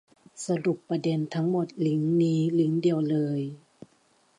[0.45, 3.41] สรุปประเด็นทั้งหมดลิงก์นี้ลิงก์เดียวเลย